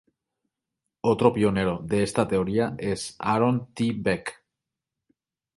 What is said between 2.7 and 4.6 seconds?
es Aaron T. Beck.